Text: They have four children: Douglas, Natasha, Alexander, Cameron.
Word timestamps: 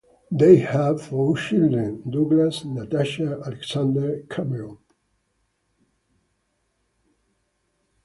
They 0.31 0.55
have 0.57 0.99
four 1.03 1.37
children: 1.37 2.01
Douglas, 2.09 2.65
Natasha, 2.65 3.39
Alexander, 3.45 4.23
Cameron. 4.31 4.79